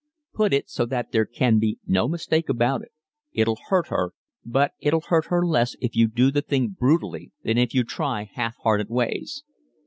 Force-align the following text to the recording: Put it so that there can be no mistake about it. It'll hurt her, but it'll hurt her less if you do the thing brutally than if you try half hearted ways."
Put 0.33 0.51
it 0.51 0.67
so 0.67 0.87
that 0.87 1.11
there 1.11 1.27
can 1.27 1.59
be 1.59 1.77
no 1.85 2.07
mistake 2.07 2.49
about 2.49 2.81
it. 2.81 2.91
It'll 3.33 3.59
hurt 3.69 3.89
her, 3.89 4.13
but 4.43 4.71
it'll 4.79 5.01
hurt 5.09 5.25
her 5.25 5.45
less 5.45 5.75
if 5.79 5.95
you 5.95 6.07
do 6.07 6.31
the 6.31 6.41
thing 6.41 6.69
brutally 6.69 7.33
than 7.43 7.59
if 7.59 7.75
you 7.75 7.83
try 7.83 8.23
half 8.33 8.55
hearted 8.63 8.89
ways." 8.89 9.43